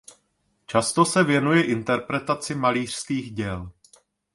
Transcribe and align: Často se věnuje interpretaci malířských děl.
Často 0.65 1.05
se 1.05 1.23
věnuje 1.23 1.63
interpretaci 1.63 2.55
malířských 2.55 3.31
děl. 3.31 3.71